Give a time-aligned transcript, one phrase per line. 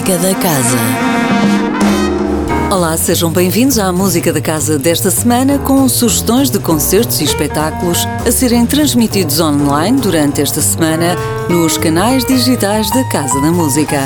[0.00, 0.78] Música da Casa.
[2.70, 8.08] Olá, sejam bem-vindos à Música da Casa desta semana com sugestões de concertos e espetáculos
[8.26, 11.16] a serem transmitidos online durante esta semana
[11.50, 14.00] nos canais digitais da Casa da Música.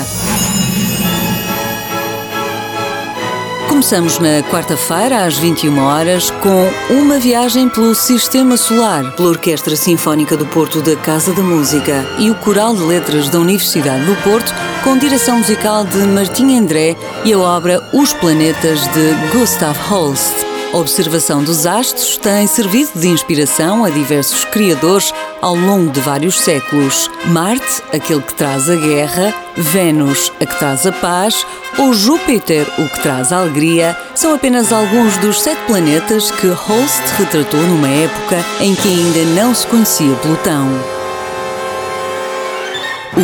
[3.75, 10.37] Começamos na quarta-feira, às 21 horas, com uma viagem pelo Sistema Solar, pela Orquestra Sinfónica
[10.37, 14.49] do Porto da Casa da Música e o Coral de Letras da Universidade do Porto,
[14.81, 20.54] com direção musical de Martim André e a obra Os Planetas de Gustav Holst.
[20.75, 26.37] A observação dos astros tem servido de inspiração a diversos criadores ao longo de vários
[26.37, 27.09] séculos.
[27.27, 31.47] Marte, aquele que traz a guerra, Vênus, a que traz a paz,
[31.77, 37.03] ou Júpiter, o que traz a alegria, são apenas alguns dos sete planetas que Holst
[37.19, 40.67] retratou numa época em que ainda não se conhecia Plutão.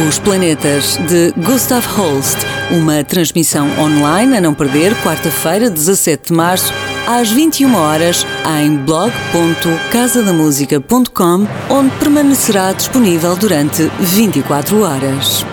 [0.07, 2.37] Os Planetas de Gustav Holst,
[2.71, 6.71] uma transmissão online a não perder, quarta-feira, 17 de março,
[7.07, 8.25] às 21 horas
[8.61, 15.45] em blog.casadamusica.com, onde permanecerá disponível durante 24 horas.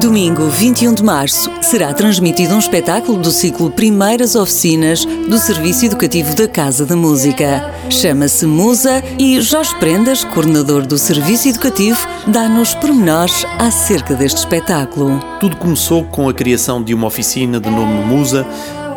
[0.00, 6.36] Domingo 21 de março será transmitido um espetáculo do ciclo Primeiras Oficinas do Serviço Educativo
[6.36, 7.74] da Casa da Música.
[7.90, 15.18] Chama-se Musa e Jorge Prendas, coordenador do Serviço Educativo, dá-nos pormenores acerca deste espetáculo.
[15.40, 18.46] Tudo começou com a criação de uma oficina de nome Musa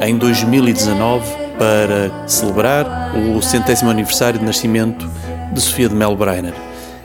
[0.02, 1.26] em 2019
[1.58, 5.10] para celebrar o centésimo aniversário de nascimento
[5.52, 6.54] de Sofia de Mel Breiner.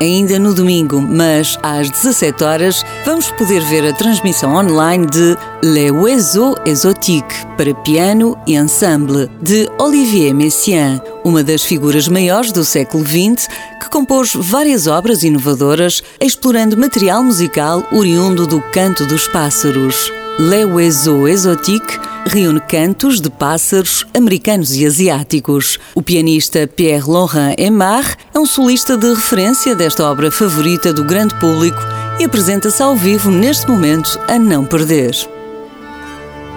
[0.00, 5.90] ainda no domingo, mas às 17 horas vamos poder ver a transmissão online de Le
[5.90, 13.04] Oiseau Exotique para piano e ensemble de Olivier Messiaen, uma das figuras maiores do século
[13.04, 13.46] XX
[13.80, 20.10] que compôs várias obras inovadoras explorando material musical oriundo do canto dos pássaros.
[20.38, 21.98] Le Oiseau Exotique
[22.30, 25.80] reúne cantos de pássaros americanos e asiáticos.
[25.96, 31.80] O pianista Pierre-Laurent Aimard é um solista de referência desta obra favorita do grande público
[32.20, 35.39] e apresenta-se ao vivo neste momento a não perder.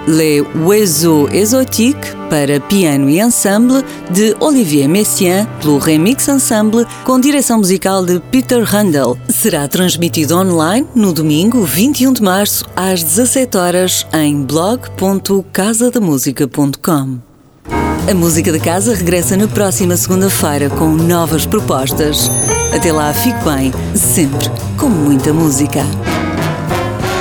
[0.06, 7.58] Les Oiseaux Exotiques para piano e ensemble de Olivier Messiaen pelo Remix Ensemble com direção
[7.58, 9.16] musical de Peter Handel.
[9.28, 17.18] Será transmitido online no domingo 21 de março às 17 horas em blog.casadamusica.com.
[18.06, 22.30] A música da casa regressa na próxima segunda-feira com novas propostas.
[22.74, 25.80] Até lá, fique bem, sempre com muita música.